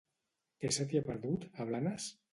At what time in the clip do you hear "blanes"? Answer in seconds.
1.71-2.13